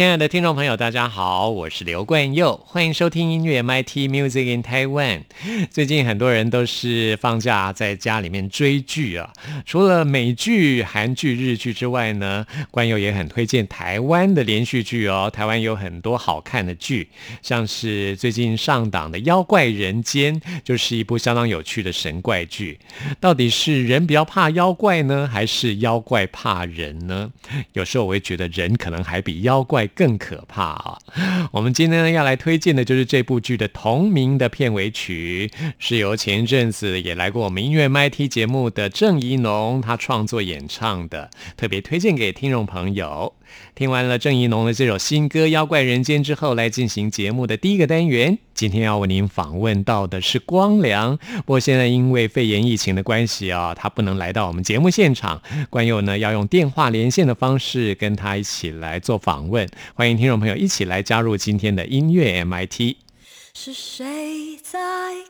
[0.00, 5.24] 亲爱的听众朋友，大家好，我是刘冠佑，欢迎收听音乐 MIT Music in Taiwan。
[5.70, 9.30] 最近很多人都是放假在家里面追剧啊，
[9.66, 15.30] 除了美剧、韩剧、日剧之外呢，冠佑也很推荐台湾的连续剧哦。
[15.30, 17.10] 台湾有很多好看的剧，
[17.42, 22.80] 像是最近上档的《妖怪人间》，就是一部相当有趣的神怪剧。
[23.20, 27.30] 到底是人比较怕妖怪呢，还是妖怪怕人呢？
[27.74, 29.89] 有时候我会觉得人可能还比妖怪。
[29.94, 30.98] 更可怕啊！
[31.52, 43.34] 我们今天呢要来推荐的就是这部剧的同名的片尾曲，是由前阵子也来过我们音乐 MT 节目的郑怡农他创作演唱的，特别推荐给听众朋友。
[43.74, 48.38] 听完了郑怡农的这首新歌《妖怪人间》之后，来进行节目的第一个单元。
[48.54, 55.42] 今天要为您访问到的是光良，不过现在因为肺炎疫情的关系啊，他不能来到我们节目现场。
[55.68, 59.66] 关佑呢要用电话连线的方式跟他一起来做访问。
[59.94, 62.96] 欢迎听众朋友一起来加入今天的音乐 MIT。
[63.54, 64.78] 是谁在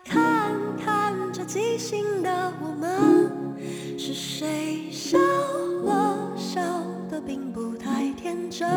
[0.05, 3.59] 看看着即兴的我们？
[3.99, 6.61] 是谁笑了笑
[7.11, 8.69] 的并不太天真？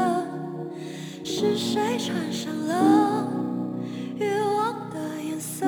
[1.24, 3.32] 是谁穿上了
[4.18, 5.66] 欲望的颜色？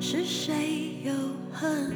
[0.00, 1.12] 是谁又
[1.52, 1.92] 恨？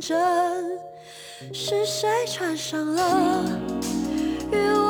[0.00, 0.80] 真
[1.52, 3.44] 是谁穿上了
[4.50, 4.89] 与我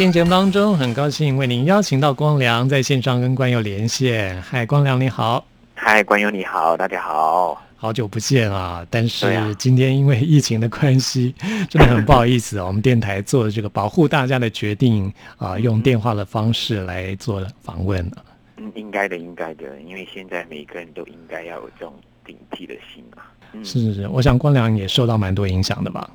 [0.00, 4.40] 今天节目当中，很高兴为您邀请到光良在线上跟关友连线。
[4.40, 5.44] 嗨，光良你好，
[5.74, 8.82] 嗨，关友你好，大家好，好久不见啊！
[8.88, 11.34] 但是今天因为疫情的关系，
[11.68, 12.68] 真的很不好意思哦。
[12.68, 18.10] 我们电台做的这个保护大家的决定啊、用电话的方式来做访问。
[18.56, 21.92] 嗯，应该的，应该的，因为现在每个人都应该要有这种
[22.26, 23.28] 警惕的心啊。
[23.52, 26.08] 嗯是是是，我想光良也受到蛮多影响的吧？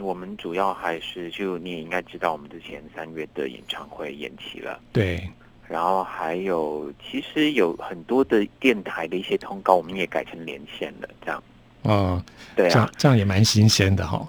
[0.00, 5.28] 嗯，我们主要还是就你也应该知道，我们之前三月的演唱会延期了，对，
[5.68, 11.42] 然后还有其实有很多的电台的一些通告，我们也改成连线了，这样。
[11.82, 12.22] 哦，
[12.54, 14.28] 对啊，这样这样也蛮新鲜的哈、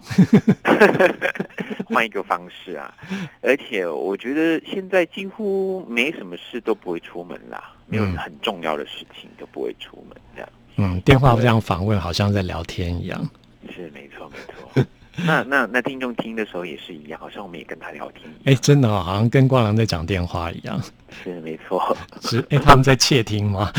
[1.85, 2.93] 换一个方式啊，
[3.41, 10.49] 而且我觉得现在几乎没什么事都不会出门啦，没有嗯很重要的事情都不会出门，这样。
[10.77, 13.29] 嗯，电话这样访问好像在聊天一样。
[13.75, 14.85] 是没错没错。
[15.25, 18.61] 那那那听众听的时候也是一样，好像我们也跟他聊天一哎，样。
[18.61, 20.81] 真的哦，好像跟光良在讲电话一样。
[21.23, 23.71] 是没错， 是哎，他们在窃听吗？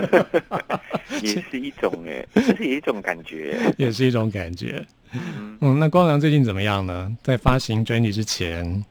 [1.22, 3.56] 也是一种哎，这是一种感觉。
[3.76, 4.84] 也是一种感觉。
[5.12, 7.16] 嗯嗯，那光良最近怎么样呢？
[7.22, 8.84] 在发行专辑之前，嗯，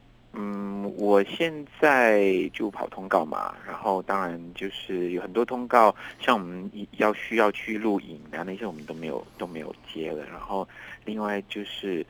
[1.09, 1.51] 我现
[1.81, 10.23] 在就跑通告嘛，然后当然就是有很多通告，像我们要需要去录影啊那些我们都没有都没有接了。
[10.27, 10.67] 然后
[11.05, 12.05] 另外就是，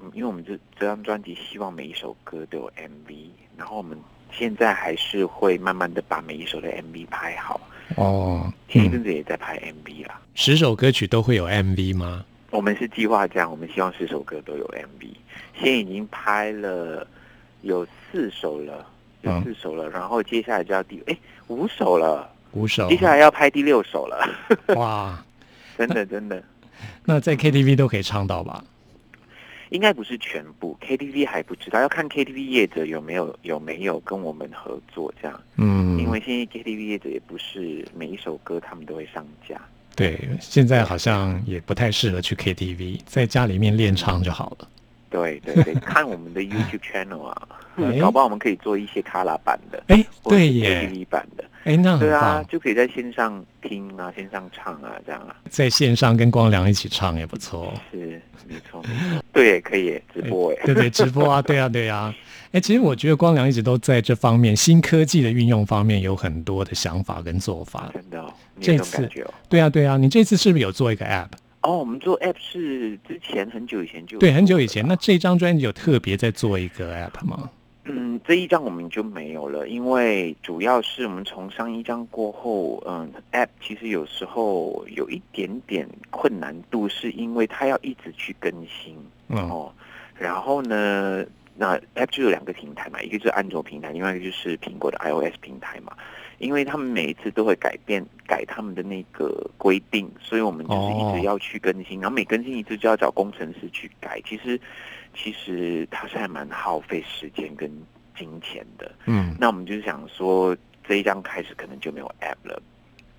[0.00, 3.98] 嗯，因为我们这这张专辑希望每一首歌都有 MV，然后我们
[4.30, 7.60] 现在还是会慢慢的把每一首的 MV 拍好。
[7.96, 10.20] 哦，嗯，前一阵子也在拍 MV 啦。
[10.36, 12.24] 十首歌曲都会有 MV 吗？
[12.50, 15.08] 我们是计划这样，我们希望十首歌都有 MV。
[15.54, 17.04] 现在已经拍了
[17.64, 18.86] 有四首了，
[19.22, 21.16] 有嗯四首了，然后接下来就要第哎
[21.48, 22.96] 五首了，五首接。
[22.96, 24.28] 下来要拍第六首了，
[24.76, 25.24] 哇，
[25.76, 26.42] 真的真的，
[27.04, 28.64] 那在 KTV 都可以唱到吧？
[29.70, 39.60] 应该不是全部 KTV 还不知道，要看 KTV 业者有没有有没有跟我们合作这样，嗯，因为现在 KTV 业者也不是每一首歌他们都会上架。
[39.96, 44.68] 对，现在好像也不太适合去 KTV，在家里面练唱就好了。
[45.14, 51.44] 对对 对，看我们的 YouTube channel 啊， 哎搞不好我们可以做一些卡拉版的，哎，对耶，KTV 版的。
[51.64, 57.72] 哎，那很对啊，，就可以在线上听啊，线上唱啊，这样啊，在线上跟光良一起唱也不错。
[57.90, 58.82] 是没错
[59.32, 62.14] 对耶，可以直播哎，对对，直播啊， 对啊，对啊。
[62.52, 67.90] 哎，其实我觉得光良一直都在这方面新科技的运用方面有很多的想法跟做法。
[67.94, 68.24] 真的
[68.60, 69.32] 这次感觉哦。
[69.48, 71.28] 对啊，对啊，你这次是不是有做一个 App？
[71.64, 74.86] 哦，我们做 app 是之前很久以前就有对，很久以前。
[74.86, 77.50] 那这张专辑有特别在做一个 App 吗？
[77.86, 88.96] 嗯，这一张我们就没有了，因为主要是我们从上一张过后，嗯，app 其实有时候有一点点困难度，是因为它要一直去更新。
[89.28, 89.72] 嗯，哦，
[90.18, 91.24] 然后呢，
[91.56, 95.92] 那 App 就有两个平台嘛，一个就是安卓平台，另外一个就是苹果的 iOS 平台嘛。
[96.44, 104.20] 因为他们每一次都会改变改他们的那个规定，所以我们就是一哦直要去更新，然后每更新一次就要找工程师去改。
[104.28, 104.60] 其实
[105.16, 107.70] 其实它是还蛮耗费时间跟
[108.16, 108.92] 金钱的。
[109.06, 112.62] 嗯那我们就是想说，这一张开始可能就没有 App 了。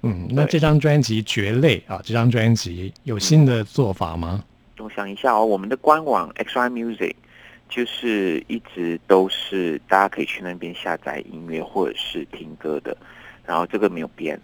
[0.04, 4.46] 嗯，那这张专辑《绝类》啊，这张专辑有新的做法吗？
[4.78, 7.16] 我想一下哦，我们的官网 XY Music
[7.68, 12.96] 就是一直都是大家可以去那边下载音乐或者是听歌的，
[13.46, 14.40] 然后这个没有变，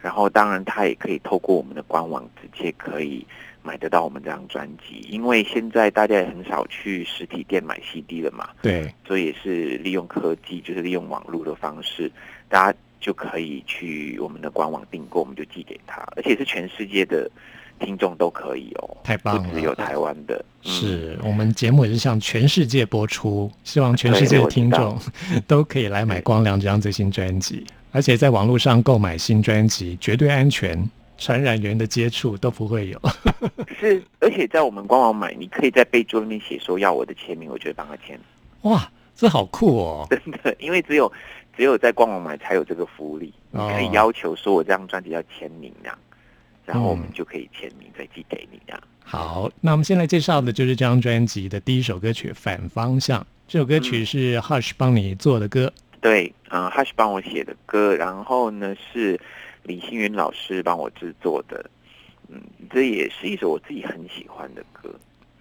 [0.00, 3.26] 然后当然他也可以透过我们的官网直接可以
[3.62, 12.10] 买得到我们这张专辑，因为现在大家也很少去实体店买 CD 了嘛，对，所以也是利用科技，就是利用网络的方式，
[12.48, 17.30] 大家就可以去我们的官网订购，我们就寄给他，而且是全世界的
[17.78, 19.42] 听众都可以哦，太棒了。
[19.42, 20.70] 不只有台湾的，嗯。
[20.70, 24.98] 是我们节目也是向全世界播出，希望全世界的听众
[25.46, 33.00] 都可以来买光良这张最新专辑，而且在网络上购买新专辑绝对安全，传染源的接触都不会有。
[33.78, 38.18] 是，而且在我们官网买，你可以在备注里面写说要我的签名，我就会帮他签，
[38.62, 40.06] 哇，这好酷哦！
[40.10, 41.10] 真的，因为只有
[41.56, 45.98] 只有在官网买才有这个福利，你哦可以要求说我这张专辑要签名这样，
[46.66, 48.82] 然后我们嗯就可以签名再寄给你这样。
[49.02, 53.20] 好，那我们先来介绍的就是这张专辑的第一首歌曲《反方向》。
[53.46, 59.18] 这首歌曲是 Hush 帮你做的歌，对，嗯，Hush 帮我写的歌，然后呢是
[59.62, 61.70] 李星云老师帮我制作的，
[62.28, 64.92] 嗯，这也是一首我自己很喜欢的歌。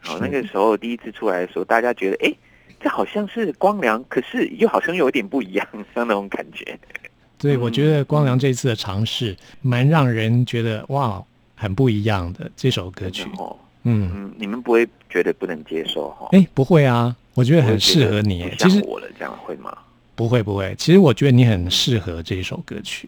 [0.02, 2.34] 好，那个时候第一次出来的时候，大家觉得，哎，
[2.80, 6.78] 这好像是光良，可是又好像有点不一样，像那种感觉。
[7.38, 11.24] 对，我觉得光良这次的尝试，蛮让人觉得哇，
[11.56, 13.28] 很不一样的这首歌曲。
[13.38, 16.30] 哦，嗯，嗯，你们不会觉得不能接受哈？
[16.32, 18.56] 哎，不会啊，我觉得很适合你不。
[18.56, 19.78] 其实我了，这样会吗？
[20.16, 23.08] 不会不会，其实我觉得你很适合这首歌曲。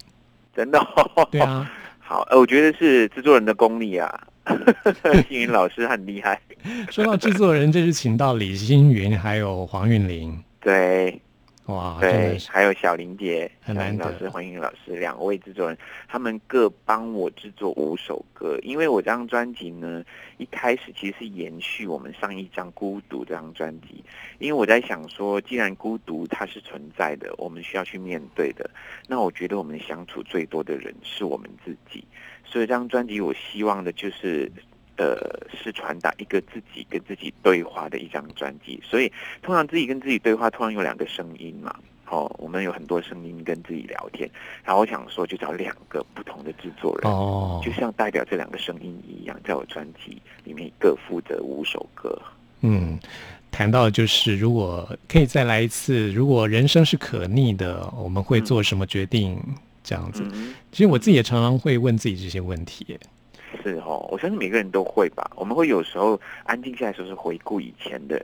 [0.56, 1.28] 真的、哦？
[1.32, 1.70] 对啊，
[2.00, 4.28] 好，呃，我觉得是制作人的功力啊，
[5.30, 6.40] 星云老师很厉害。
[6.92, 11.22] 说到制作人，这是请到李星云还有黄韵玲，对
[11.68, 18.58] 哇，对还有小林姐、小很难得林老师、黄韵老师两位制作人，他们各帮我制作五首歌。
[18.64, 20.02] 因为我这张专辑呢，
[20.38, 24.02] 一开始其实是延续我们上一张《孤独》这张专辑，
[24.40, 28.70] 因为我在想说，既然孤独它是存在的，我们需要去面对的，
[29.06, 32.02] 那我觉得我们相处最多的人是我们自己，
[32.46, 34.50] 所以这张专辑我希望的就是。
[34.98, 35.18] 呃，
[35.56, 39.12] 是传达一个自己跟自己对话的一张专辑，所以
[39.42, 41.76] 通常自己跟自己对话，通常有两个声音嘛。
[42.10, 44.30] 哦，我们有很多声音跟自己聊天，
[44.64, 52.18] 然后我想说，就找两个不同的制作人，哦就，像代表这两个声音一样，在我专辑里面各负责五首歌。
[52.62, 52.98] 嗯，
[53.52, 59.38] 谈到就是如果可以再来一次，如果人生是可逆的，我们会做什么决定？
[59.84, 63.00] 这样子，嗯，其实我自己也常常会问自己这些问题耶。
[63.64, 65.30] 是哦，我相信每个人都会吧。
[65.36, 68.24] 我们会有时候安静下来的时候，是回顾以前的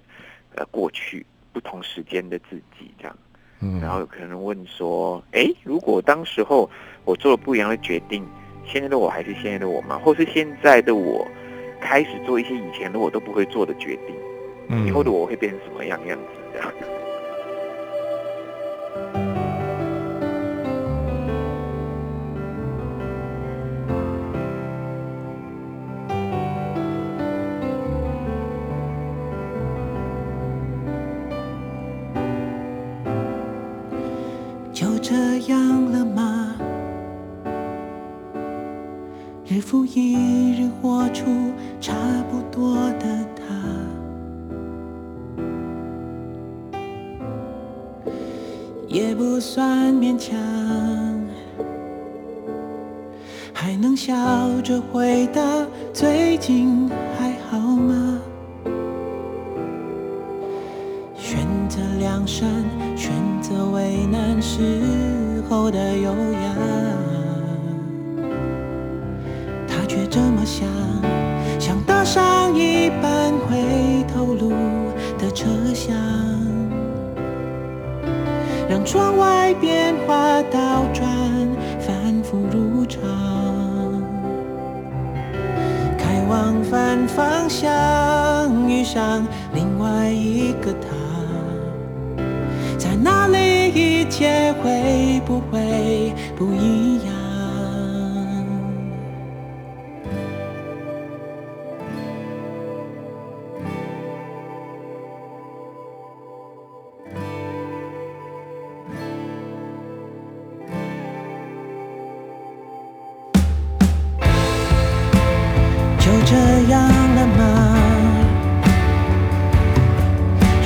[0.55, 3.17] 呃过去不同时间的自己这样。
[3.61, 6.69] 嗯，然后有可能问说，哎，如果当时候
[7.05, 8.25] 我做了不一样的决定，
[8.65, 9.97] 现在的我还是现在的我吗？
[10.03, 11.25] 或是现在的我
[11.79, 14.15] 开始做一些以前的我都不会做的决定，
[14.67, 16.25] 嗯以后的我会变成什么样样子？
[16.53, 16.73] 这样。
[39.53, 41.25] 日复一日活出
[41.79, 41.93] 差
[42.27, 43.05] 不多的
[43.35, 43.43] 他，
[48.87, 50.35] 也不算勉强，
[53.53, 54.11] 还能笑
[54.63, 55.39] 着回答
[55.93, 58.19] 最近还好吗？
[61.15, 61.37] 选
[61.69, 62.49] 择良善，
[62.95, 66.11] 选择为难时候的优
[87.15, 90.89] 方向，遇上另外一个他，
[92.77, 96.72] 在那里一切会不会不一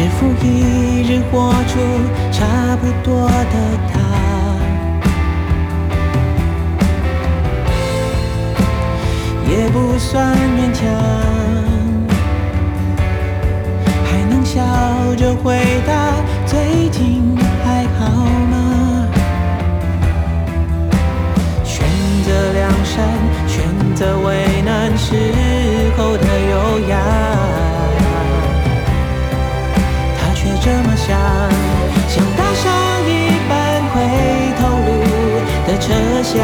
[0.07, 1.73] 日复一日活出
[2.31, 3.55] 差不多的
[3.91, 3.99] 他，
[9.51, 10.87] 也不算勉强，
[14.05, 14.63] 还能笑
[15.17, 15.91] 着回答
[16.45, 17.35] 最近
[17.65, 18.07] 还好
[18.49, 19.09] 吗？
[21.65, 21.85] 选
[22.23, 23.03] 择良善，
[23.45, 25.13] 选择为难时
[25.97, 27.36] 候的优雅。
[30.67, 31.17] 这么想，
[32.09, 32.65] 像搭上
[33.07, 33.09] 一
[33.47, 33.95] 班回
[34.59, 34.89] 头路
[35.65, 36.43] 的车厢，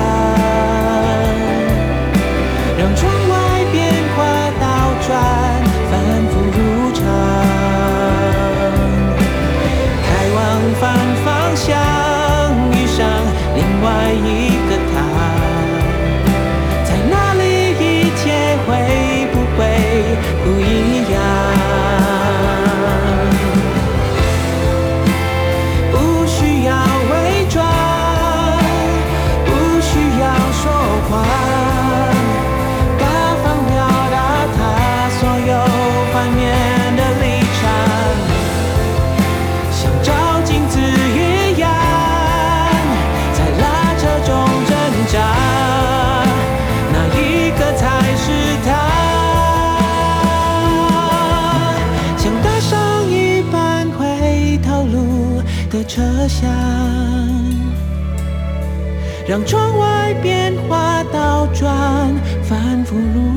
[59.25, 62.13] 让窗外变化倒转，
[62.43, 63.32] 反复如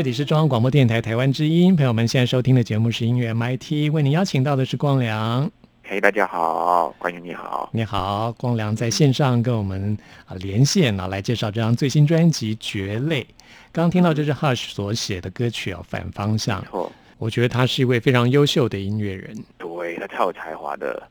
[0.00, 5.50] 这里是中央广播电台台湾之音，朋友们现在收听的节目是音乐 MIT，为您邀请到的是光良。
[5.84, 7.68] 嘿，大家好，关于你好。
[7.70, 13.22] 你好，光良在线上跟我们啊连线啊，来介绍这张最新专辑《蕨类》。
[13.72, 16.68] 刚刚听到这是 Hush 所写的歌曲哦，《反方向没》。
[16.70, 19.36] 错，我觉得他是一位非常优秀的音乐人。
[19.58, 21.02] 对他超有才华的。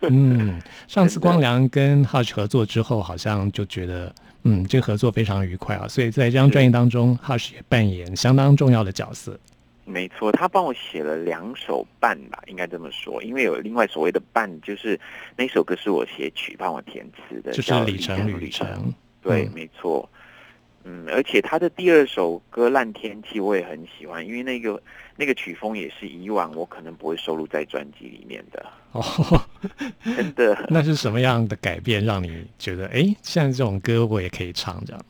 [0.00, 4.12] 嗯，上次 光良跟 Hush 合作之后，好像就觉得
[4.46, 5.88] 嗯，这个合作非常愉快啊。
[5.88, 9.38] 所以在这张专辑当中，Hush 也扮演相当重要的角色。
[9.84, 14.98] 没错，他帮我写了两首半吧，应该这么说，因为有另外所谓的半，就是
[15.36, 18.92] 那首歌是我写曲帮我填词的，就是叫里程旅旅程。
[19.22, 20.08] 对，嗯没错。
[20.82, 24.80] 嗯，而且他的第二首歌《烂天气》我也很喜欢，因为那个
[25.16, 29.02] 那个曲风也是以往我可能不会收录在专辑里面的，哦，
[30.04, 30.64] 真的。
[30.68, 35.02] 那是什么样的改变让你觉得，哎，像这种歌我也可以唱这样？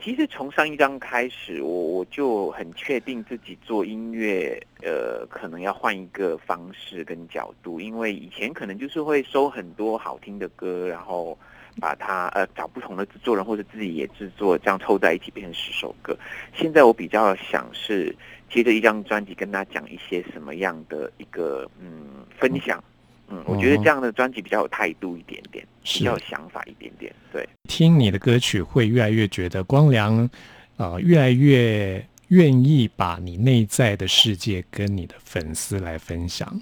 [0.00, 11.36] 其实从上一张开始，我我就很确定自己做音乐，呃，可能要换一个方式跟角度，因为以前可能就是会收很多好听的歌，然后
[11.80, 16.16] 把它呃找不同的制作人或者自己也制作，这样凑在一起变成十首歌。
[16.54, 18.14] 现在我比较想是
[18.50, 22.82] 接着一张专辑跟他讲一些什么样的一个嗯分享，
[23.28, 27.48] 嗯，我觉得这样的专辑比较有态度一点点，是比较有想法一点点，对。
[27.68, 30.28] 听你的歌曲会越来越觉得光良，
[30.76, 36.60] 呃，越来越愿意把你内在的世界跟你的粉丝来分享。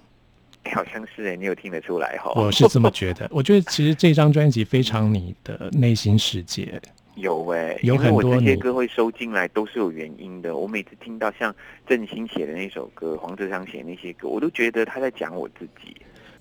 [0.64, 2.32] 哎好像是哎，你有听得出来哈？
[2.34, 3.28] 我是这么觉得。
[3.30, 6.82] 我觉得其实这张专辑非常你的内心世界。
[7.16, 10.56] 有哎、有很多你这些歌会收进来都是有原因的。
[10.56, 11.54] 我每次听到像
[11.86, 15.96] 郑兴写的那首歌，黄志祥写的那些歌，我都觉得他在讲我自己。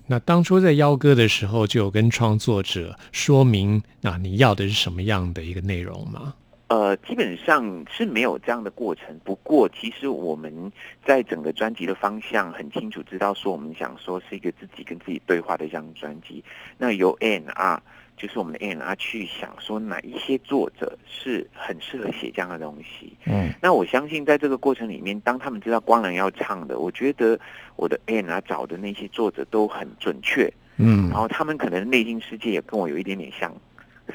[0.06, 6.34] 那当初在邀歌的时候，就有跟创作者说明那，你要的是什么样的一个内容吗？
[6.68, 9.18] 呃，基本上是没有这样的过程。
[9.24, 10.70] 不过，其实我们
[11.04, 16.44] 在整个专辑的方向很清楚，知道说我们想说是一个自己跟自己对话的一张专辑。
[16.76, 17.80] 那由 N R
[18.16, 23.16] 就是我们的 A R 去想说哪一些作者是很适合写这样的东西。
[23.26, 27.38] 嗯，那我相信在这个过程里面，当他们知道光良要唱的，我觉得
[27.76, 33.54] 我的 A R 找的那些作者都很准确，嗯然后他们可能内心世界也跟我有一点点像，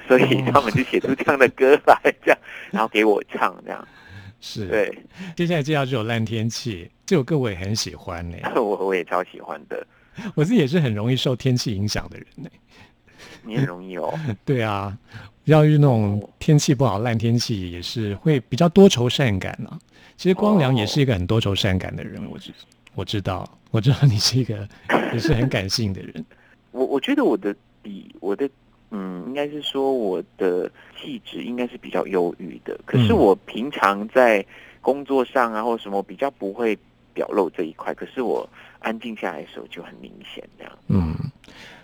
[0.08, 2.40] 所以他们就写出这样的歌来，这样，
[2.72, 3.88] 然后给我唱，这样。
[4.40, 4.68] 是。
[4.68, 4.98] 对，
[5.36, 9.86] 接下来介绍这首《烂天气》，这首歌我也很喜欢呢、 我我也超喜欢的。
[10.36, 12.50] 我自己也是很容易受天气影响的人呢、
[13.44, 14.14] 你很容易哦，
[14.46, 14.98] 对啊，
[15.46, 19.78] 要是那种哦天气不好、烂天气，也是会比较多愁善感啊。
[20.18, 22.52] 其实光良也是一个很多愁善感的人，我知
[22.94, 24.68] 我知道，我知道你是一个
[25.14, 26.26] 也是很感性的人。
[26.72, 28.48] 我我觉得我的底，我的
[28.92, 32.80] 嗯，应该是说我的气质应该是比较忧郁的。
[32.86, 34.46] 可是嗯我平常在
[34.82, 36.78] 工作上啊或什么比较不会
[37.14, 38.48] 表露这一块，可是我
[38.80, 40.74] 安静下来的时候就很明显这样。
[40.88, 41.16] 嗯，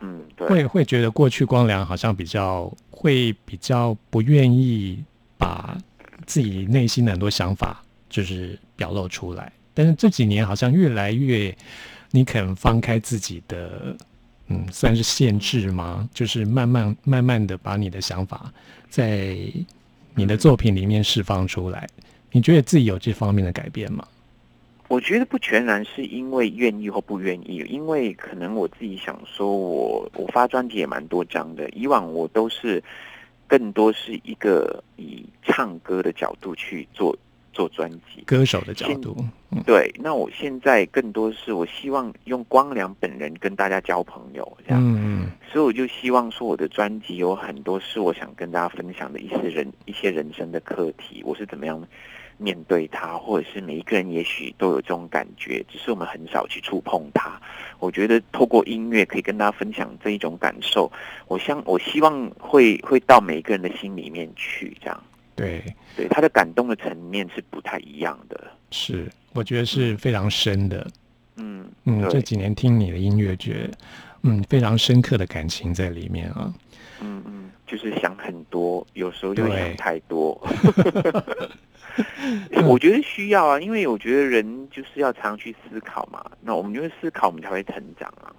[0.02, 5.04] 嗯，对，会会觉得过去光良好像比较会比较不愿意
[5.38, 5.78] 把
[6.26, 11.56] 自己内心的很多想法就是表露出来，但是这几年好像越来越
[12.12, 13.96] 你肯放开自己的，
[14.48, 16.10] 嗯，算是限制吗？
[16.14, 18.52] 就是慢慢慢慢的把你的想法
[18.90, 19.38] 在
[20.16, 21.88] 你的作品里面释放出来。
[22.32, 24.06] 你觉得自己有这方面的改变吗？
[24.88, 32.82] 我觉得不全然是因为愿意或不愿意，因为可能我自己想说我，我发专辑也蛮多张的，以往我都是
[33.48, 37.18] 更多是一个以唱歌的角度去做
[37.52, 38.24] 做专辑。
[38.26, 39.16] 歌手的角度，
[39.52, 44.82] 嗯对，那我现在更多是我希望用光良本人跟大家交朋友，这样。
[44.82, 51.82] 嗯所以我就希望说，我的专辑有很多是我想跟大家分享的一些人一些人生的课题，我是怎么样
[52.38, 57.40] 面对它，或者是每一个人也许都有这种感觉，只是我们很少去触碰它。
[57.80, 60.92] 我觉得透过音乐可以跟大家分享这一种感受，
[61.28, 65.04] 我相我希望会会到每一个人的心里面去，这样。
[65.36, 65.64] 对，
[65.96, 68.52] 对他的感动的层面是不太一样的。
[68.72, 70.88] 是，我觉得是非常深的。
[71.36, 73.70] 嗯嗯，这几年听你的音乐，觉得
[74.24, 76.52] 嗯非常深刻的感情在里面啊。
[77.00, 80.42] 嗯嗯，就是想很多，有时候就想太多。
[82.66, 86.24] 我觉得需要啊，因为我觉得人就是要常去思考嘛。
[86.42, 88.34] 那我们因为思考，我们才会成长啊。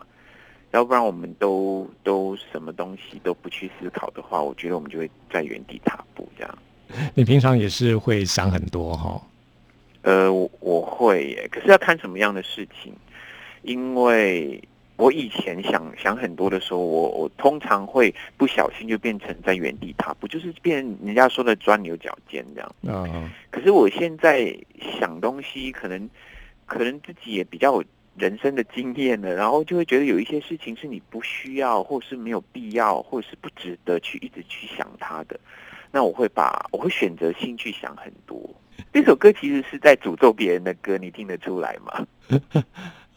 [0.73, 6.59] 要不然我们都都什么东西都不去思考的话，我觉得我们就会在原地踏步这样。
[7.15, 9.21] 你平常也是会想很多哈、
[10.03, 12.93] 呃，我我会耶，可是要看什么样的事情，
[13.63, 14.63] 因为
[14.99, 22.75] 我以前想想很多的时候，我我通常会不小心就变成在原地踏步，就是变人家说的钻牛角尖这样。
[22.83, 24.55] 嗯可是我现在
[25.01, 26.11] 想东西，可能
[26.67, 27.85] 可能自己也比较有
[28.17, 35.39] 人生的经验了，然后就会觉得有一些事情是你不需要，或是没有必要，或是不值得去一直去想它的。
[35.93, 38.39] 那我会把我会选择性去想很多。
[38.93, 42.07] 这首歌其实是在诅咒别人的歌，你听得出来吗？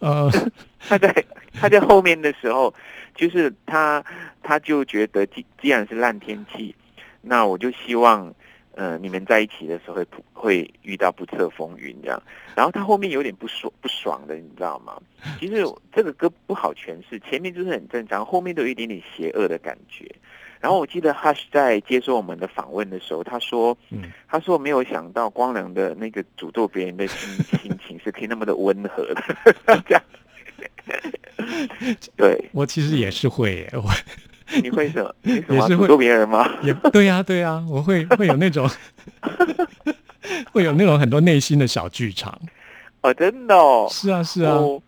[0.01, 0.29] 呃，
[0.79, 2.73] 他在他在后面的时候，
[3.15, 4.03] 就是他
[4.43, 6.75] 他就觉得既既然是烂天气，
[7.21, 8.33] 那我就希望
[8.75, 12.21] 呃你们在一起的时候会会遇到不测风云这样。
[12.55, 14.99] 然后他后面有点不爽不爽的，你知道吗？
[15.39, 20.05] 其实这个歌不好诠释，前面就是很正常，后面都有一点点邪恶的感觉。
[20.61, 30.03] 然后我记得 Hush 在接受我们的访问的时候，他说，嗯他说没有想到光良的那个诅咒别人的心 心情是可以那么的温和的，这样。
[32.15, 33.83] 对，我其实也是会耶，我
[34.61, 35.15] 你会什么？
[35.23, 36.47] 也是会诅咒别人吗？
[36.61, 38.69] 也对呀、对呀、我会会有那种
[40.53, 42.39] 会有那种很多内心的小剧场。
[43.01, 43.87] 哦，真的哦。
[43.89, 44.81] 是啊，是啊，我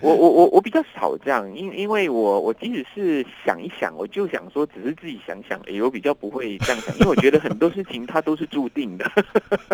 [0.00, 9.10] 我我我我比较少这样，因因为我我即使是想一想，我就想说只是自己想想而已，我比较不会这样想，因为我觉得很多事情它都是注定的，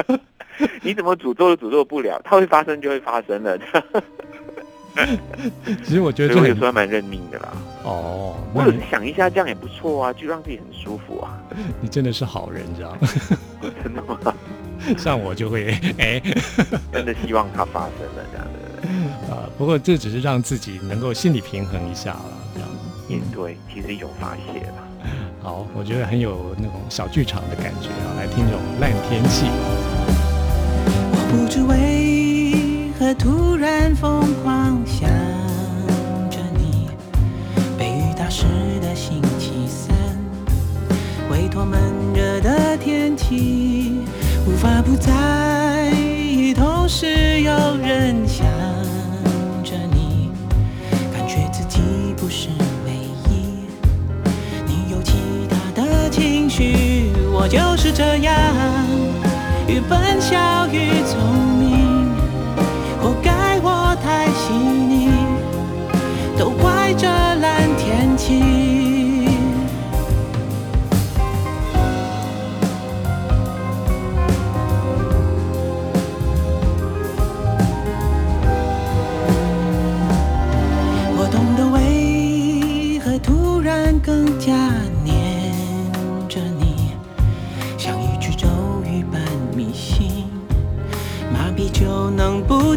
[0.82, 3.58] 你怎么诅咒都诅咒不了，它会发生就会发生了，
[5.82, 7.52] 其实我觉得我有时候还蛮认命的啦。
[7.82, 11.36] 哦，我有时想一下，这样也不错啊，就让自己很舒服啊。
[11.80, 12.98] 你真的是好人，你知道吗？
[13.82, 14.18] 真的吗？
[14.98, 16.20] 像我就会哎
[16.92, 18.58] 真的希望它发生了这样的，
[19.30, 22.68] 啊， 不过这只是让自己能够心理平衡一下了，这样。
[23.08, 24.84] 也对，其实一种发泄啦。
[25.42, 29.46] 好，我觉得很有那种小剧场的感觉啊，来听这种烂天气。
[31.10, 35.10] 我不知为何突然疯狂想
[36.30, 36.88] 着你，
[37.76, 38.44] 被雨打湿
[38.80, 39.94] 的星期三，
[41.30, 41.80] 委托闷
[42.14, 44.00] 热的天气，
[44.46, 45.92] 无法不在
[46.54, 48.46] 同时有人想
[49.64, 50.30] 着你，
[51.12, 51.80] 感觉自己
[52.16, 52.48] 不是
[52.84, 52.92] 唯
[53.30, 53.66] 一。
[54.66, 55.14] 你有其
[55.48, 58.34] 他的情绪，我就是这样，
[59.66, 61.01] 愈笨小鱼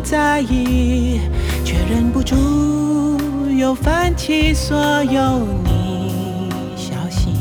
[0.06, 1.20] 在意，
[1.64, 2.36] 却忍不住
[3.58, 7.32] 又泛起所有你消息，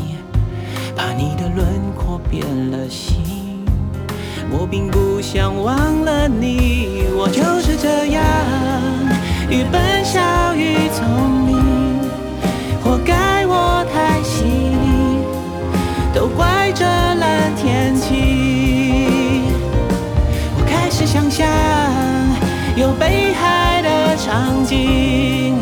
[0.96, 3.22] 怕你的轮廓变了形。
[4.50, 8.24] 我并不想忘了你，我就是这样，
[9.50, 11.58] 愈笨小愈聪明，
[12.82, 15.22] 活该我太细腻，
[16.14, 16.86] 都怪这
[24.34, 25.54] 场景，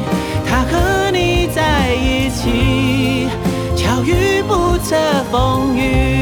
[0.49, 3.29] 他和你在一起，
[3.77, 4.97] 巧遇不测
[5.31, 6.22] 风雨。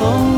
[0.00, 0.37] 风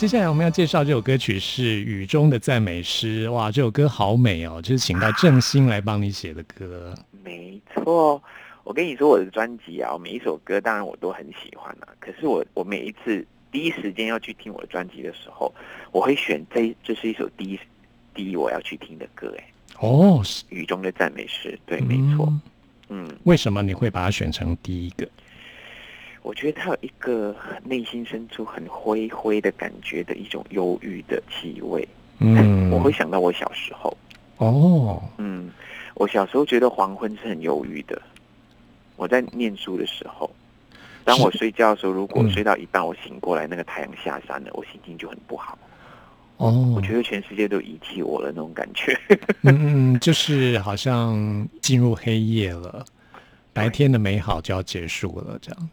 [0.00, 3.28] 接下来我们要介绍这首歌曲是《雨中的赞美诗》。
[3.32, 6.94] 哇，这首歌好美哦，就是请到郑兴来帮你写的歌。
[7.22, 8.22] 没错，
[8.64, 11.88] 我跟你说，我的专辑啊，每一首歌当然我都很喜欢啊。
[11.98, 15.54] 可是我我每一次第一时间要去听我的专辑的时候，
[15.92, 17.60] 我会选这这是一首第一
[18.14, 22.24] 第一我要去听的歌，哎，哦，是雨中的赞美诗，对，没错，
[22.88, 25.06] 嗯嗯，为什么你会把它选成第一个？
[26.22, 31.86] 我觉得他有一个内心深处很灰灰的感觉的一种忧郁的气味，
[32.18, 33.96] 嗯， 我会想到我小时候，
[34.36, 35.50] 哦，嗯，
[35.94, 38.00] 我小时候觉得黄昏是很忧郁的。
[38.96, 40.30] 我在念书的时候，
[41.04, 45.58] 当我睡觉的时候，如果嗯睡到一半我醒过来，那个太阳下山了，我心情就很不好。
[46.36, 48.98] 哦，我觉得全世界都遗弃我了那种感觉。
[49.42, 52.84] 嗯嗯，就是好像进入黑夜了，
[53.54, 55.68] 白天的美好就要结束了，这样。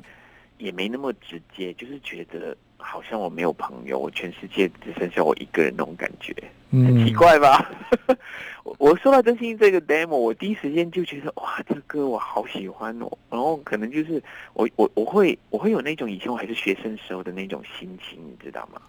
[0.58, 6.34] 也没那么直接，就是觉得好像我没有朋友，我全世界只剩下我一个人那种感觉，
[6.72, 7.70] 很嗯，奇怪吧？
[8.64, 13.10] 我我收到真心这个 demo，我第一时间就觉得哇，这个歌我好喜欢哦。
[13.30, 14.22] 然后可能就是
[14.54, 18.82] 我我我会我会有那种以前我还是学生时候的那种心情，你知道吗？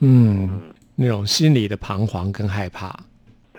[0.00, 2.98] 嗯，嗯，那种心里的彷徨跟害怕。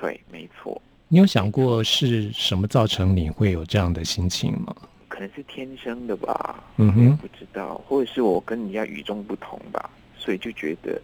[0.01, 4.75] 对，没错，你有想过是什么造成你会有这样的心情吗？
[5.15, 11.01] 可能是天生的吧，嗯哼，不知道，或者是我跟人家与众不同吧，所以就觉得，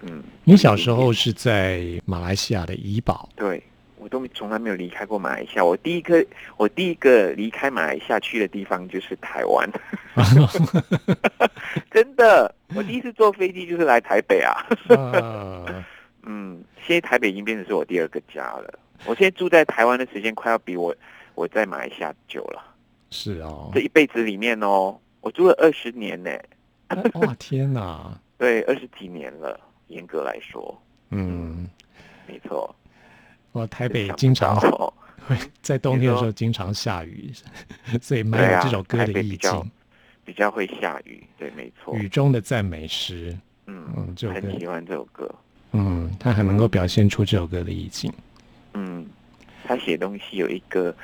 [0.00, 3.62] 嗯，你小时候是在马来西亚的怡保，对
[3.98, 5.64] 我都从来没有离开过马来西亚。
[5.64, 6.24] 我第一个
[6.56, 9.70] 我第一个离开马来西亚去的地方就是台湾，
[11.92, 14.66] 真的，我第一次坐飞机就是来台北啊。
[14.88, 15.84] 呃，
[16.24, 18.78] 嗯，现在台北已经变成是我第二个家了。
[19.04, 20.96] 我现在住在台湾的时间快要比我
[21.34, 22.70] 我在马来西亚久了。
[23.14, 26.30] 是哦这，一辈子里面哦，我住了二十年呢，
[27.14, 30.76] 哇天哪， 对，二十几年了，严格来说，
[31.10, 31.68] 嗯，
[32.26, 32.74] 没错。
[33.52, 34.92] 我台北经常哦
[35.28, 37.32] 会在冬天的时候经常下雨，
[38.02, 39.70] 所以蛮对啊有这首歌台的意北比较境。
[40.24, 41.94] 比较会下雨，对，没错。
[41.94, 45.32] 雨中的赞美诗，嗯嗯，这首歌很喜欢这首歌。
[45.72, 48.12] 嗯，他很能够表现出这首歌的意境。
[48.72, 49.06] 嗯，
[49.64, 50.94] 他写东西有一个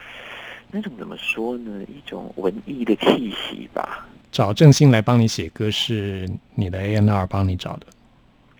[0.73, 1.83] 那种怎么说呢？
[1.85, 4.07] 一种文艺的气息吧。
[4.31, 7.87] 找郑兴来帮你写歌是你的 A N R 帮你找的，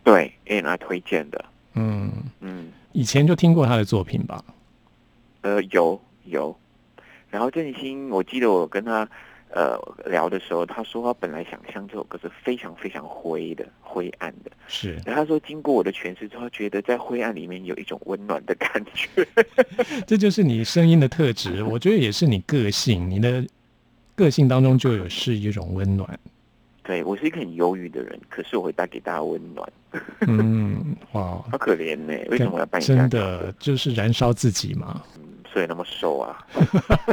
[0.03, 1.45] 对 A N R 推荐的。
[1.75, 4.45] 嗯，嗯，以前就听过他的作品吧？
[5.43, 6.57] 呃，有有。
[7.31, 9.09] 然后郑兴，我记得我跟他
[9.53, 14.51] 呃聊的时候，他说他本来想象这首歌是非常非常灰的、灰暗的。
[14.69, 19.27] 是，然后他说，经过我的诠释之后，他觉得在灰暗里面有一种温暖的感觉。
[20.07, 23.45] 这就是你声音的特质，我觉得也是你个性，你的
[24.15, 26.19] 个性当中就有是一种温暖。
[26.83, 29.73] 对我是一个很忧郁的人，可是我会带给大家温暖。
[30.27, 35.03] 嗯， 哇，好可怜呢、为什么我要扮演真的就是燃烧自己嘛？
[35.17, 36.45] 嗯，所以那么瘦啊，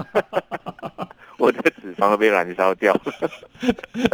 [1.48, 3.32] 我的脂肪都被燃烧掉了。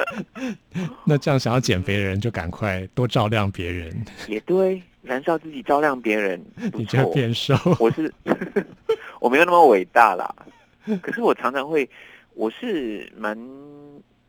[1.04, 6.40] 那这样想要减肥的人就赶快多照亮别人，也对，燃烧自己，照亮别人，
[6.74, 7.14] 你就会错。
[7.14, 7.56] 变瘦。
[7.80, 8.14] 我是
[9.20, 10.32] 我没有那么伟大啦，
[11.02, 11.90] 可是我常常会，
[12.36, 13.36] 我是蛮，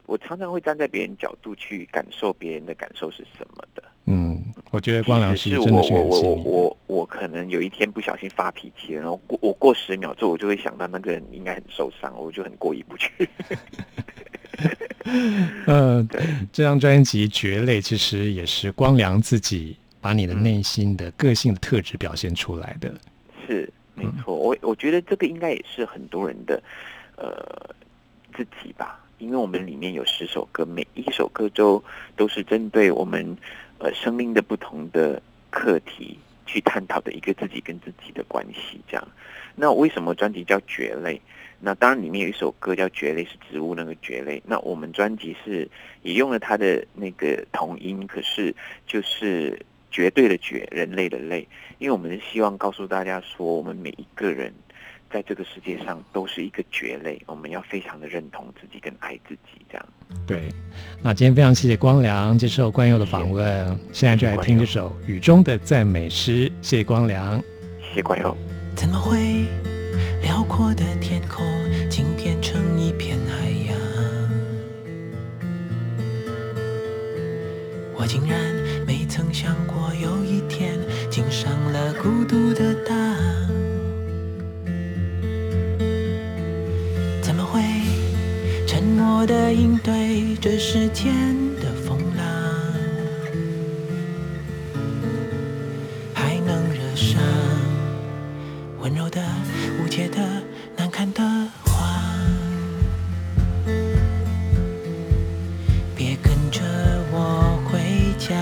[0.07, 3.83] 我常常会站在别人角度去感受别人的感受是什么的。
[4.07, 6.43] 嗯，我觉得光良是真的是我我我我。
[6.45, 13.11] 我我可能有一天不小心发脾气了，然后过我过十秒之后，我就会想到那个人应该很受伤，我就很过意不去。
[15.67, 16.07] 嗯，
[16.53, 22.93] 这张专辑《蕨类》其实也是光良自己把你的内心的个性的特质表现出来的。
[23.47, 26.63] 是，没错，我我觉得这个应该也是很多人的
[27.17, 27.75] 呃
[28.37, 31.83] 自己吧，因为我们里面有十首歌，每一首歌都
[32.17, 33.37] 都是针对我们
[33.79, 38.81] 呃生命的不同的课题去探讨的一个自己跟自己的关系。
[38.89, 39.09] 这样，
[39.55, 41.17] 那为什么专辑叫《蕨类》？
[41.61, 44.43] 那当然里面有一首歌叫《蕨类》，是植物那个蕨类。
[44.45, 45.67] 那我们专辑是
[46.03, 48.55] 也用了它的那个同音，可是
[48.87, 49.59] 就是
[49.91, 51.47] 绝对的绝，人类的类。
[51.79, 54.53] 因为我们是希望告诉大家说，我们每一个人
[55.15, 59.87] 在这个世界上都是一个蕨类，我们要非常的认同自己跟爱自己，这样。
[60.27, 60.49] 对，
[61.01, 67.39] 那今天非常谢谢光良接受关佑的访问，现在就来听这首《雨中的赞美诗》，谢谢光良，
[67.79, 68.37] 谢谢关佑。
[68.75, 69.47] 怎么会
[70.21, 71.47] 辽阔的天空
[71.89, 73.79] 竟变成一片海洋？
[77.97, 78.37] 我竟然
[78.85, 80.77] 没曾想过有一天
[81.09, 83.24] 竟上了孤独的当。
[89.15, 91.15] 默的应对这世间
[91.61, 92.27] 的风浪？
[96.13, 97.23] 还能惹上
[98.81, 99.23] 温柔的、
[99.81, 100.19] 无解的、
[100.77, 101.23] 难堪的
[101.63, 101.79] 谎？
[105.95, 106.61] 别跟着
[107.13, 107.79] 我回
[108.19, 108.35] 家，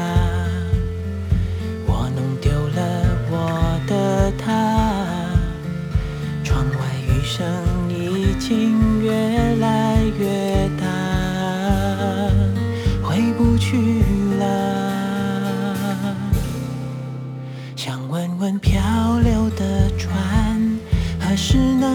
[21.42, 21.91] 是那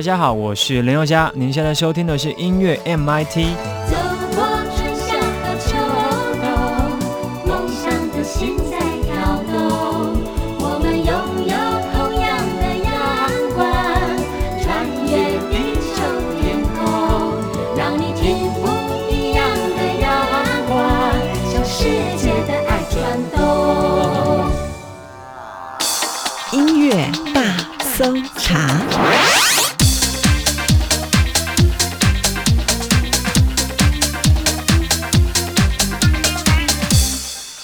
[0.00, 3.54] 大家好，我是林宥嘉，您现在收听的是音乐 MIT。
[3.90, 3.98] 走
[4.34, 4.48] 过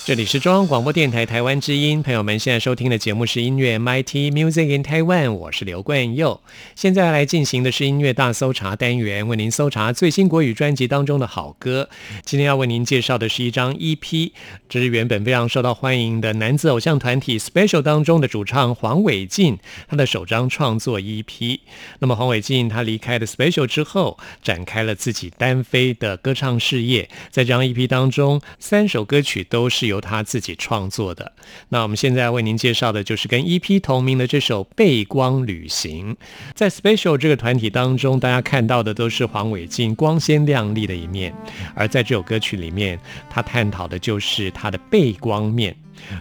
[0.06, 6.40] 这里是中央广播电台台湾之音，朋友们现在收听的节目是音乐 MIT Music in Taiwan，我是刘冠佑。
[6.76, 11.90] 现在来进行的是音乐大搜查单元，为您搜查最新国语专辑当中的好歌。
[12.24, 14.30] 今天要为您介绍的是一张 EP，
[14.68, 21.58] 这是原本非常受到欢迎的男子偶像团体 Special 当中的主唱黄伟进他的首张创作 EP。
[21.98, 27.10] 那么黄伟进他离开了 Special 之后，展开了自己单飞的歌唱事业。
[27.32, 31.32] 在这张 EP 当中，三首歌曲都是由由他自己创作的。
[31.70, 36.14] 那我们现在为您介绍的就是跟 EP 同名的这首《背光旅行》。
[36.54, 41.34] 在 Special 这个团体当中，大家看到的都是黄伟晋光鲜亮丽的一面，
[41.74, 45.74] 而在这首歌曲里面，他探讨的就是他的背光面。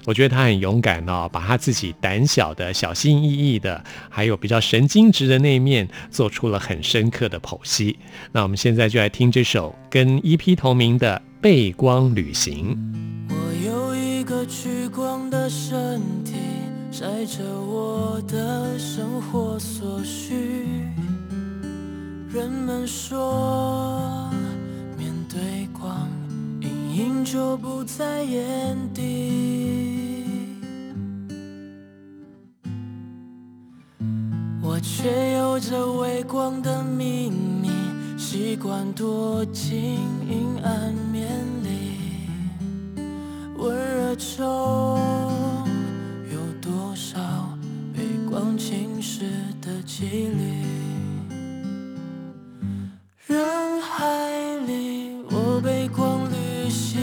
[0.06, 7.98] 我觉得他很勇敢哦，把他自己胆小的、小心翼翼的，还有比较神经质的那一面，做出了很深刻的剖析。
[8.32, 12.74] 那我们现在就来听这首跟 EP 同名的《背光旅行》。
[14.46, 16.36] 个趋光的身体，
[16.92, 20.88] 晒着我的生活所需。
[22.30, 24.30] 人们说，
[24.96, 26.08] 面对光，
[26.62, 30.14] 阴影就不在眼底。
[34.62, 37.72] 我却有着微光的秘密，
[38.16, 39.98] 习惯躲进
[40.30, 41.32] 阴暗面
[41.64, 41.75] 里。
[43.58, 45.00] 温热中
[46.32, 47.18] 有多少
[47.96, 49.22] 被光侵蚀
[49.62, 50.64] 的几率？
[53.28, 54.06] 人海
[54.68, 57.00] 里，我被光旅行，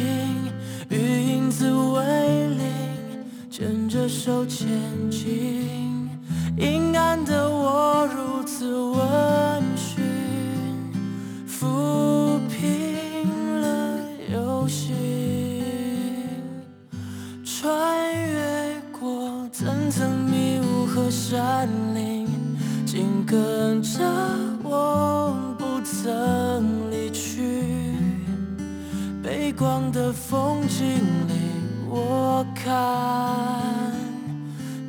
[0.91, 2.65] 与影子为邻，
[3.51, 4.69] 牵着手前
[5.11, 6.11] 进。
[6.59, 10.03] 阴暗的我如此温驯，
[11.49, 13.99] 抚平了
[14.33, 15.32] 忧心。
[17.63, 22.27] 穿越过层层迷雾和山林，
[22.85, 24.01] 紧跟着
[24.65, 27.63] 我不曾离去。
[29.23, 30.85] 背光的风景
[31.29, 31.35] 里，
[31.89, 32.75] 我看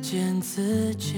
[0.02, 1.14] 见自己。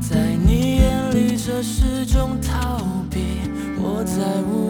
[0.00, 2.78] 在你眼里，这是种逃
[3.10, 3.18] 避。
[3.86, 4.63] 我在无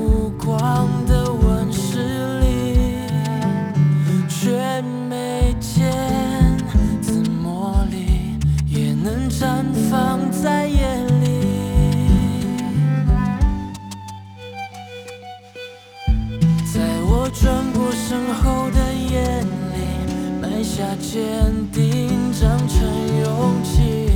[21.15, 21.23] 坚
[21.71, 22.81] 定长成
[23.21, 24.09] 勇气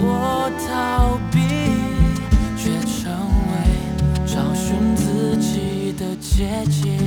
[0.00, 1.38] 我逃避
[2.56, 3.06] 却成
[3.52, 3.54] 为
[4.26, 6.97] 找寻自己的捷径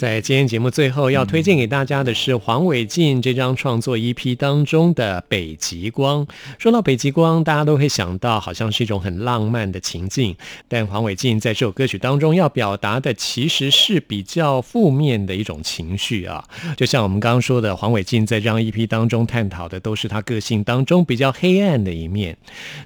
[0.00, 6.26] 在今天节目最后要推荐给大家的是黄伟晋这张创作 EP 当中的《北极光》。
[6.58, 10.34] 说到北极光，大家都会想到好像是一种很浪漫的情境，
[10.68, 16.42] 但黄伟晋在这首歌曲当中要表达的其实是比较负面的一种情绪啊。
[16.78, 22.34] 就像我们刚刚说的，黄伟晋在这张 EP 当中探讨的都是他个性当中比较黑暗的一面。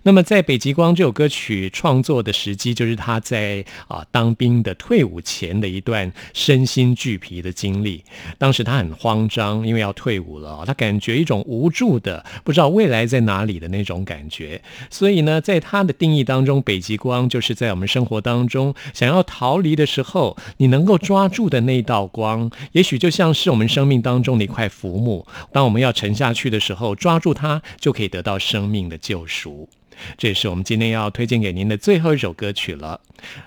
[0.03, 6.93] 那么在《北极光》这首歌曲创作的时机，就是他在啊当兵的退伍前的一段身心。
[7.05, 8.02] 巨皮的经历，
[8.38, 14.62] 当时他很慌张，因为要退伍了，他感觉一种无助的，不知道未来在哪里的那种感觉。
[14.88, 29.68] 所以呢，在他的定义当中，北极光就是在我们生活当中想要逃离的时候，你能够抓住的那道光，也许就像是我们生命当中的一块浮木，当我们要沉下去的时候，抓住它就可以得到生命的救赎。
[30.16, 33.01] 这也是我们今天要推荐给您的最后一首歌曲了。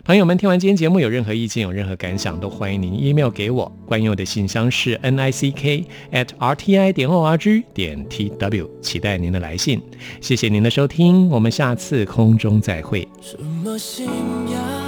[0.04, 3.72] 朋友们，听完今天节目有任何意见、有任何感想，都欢迎您 email 给我。
[3.86, 9.82] 关于我的信箱是 n i c k at r t i 点 o r g 点 t w，期待您的来信。
[10.20, 13.08] 谢谢您的收听，我们下次空中再会。
[13.22, 14.87] 什么信仰